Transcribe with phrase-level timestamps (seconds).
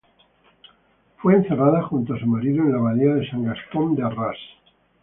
[1.17, 4.35] Fue enterrada junto a su marido en la abadía de San Gastón de Arras.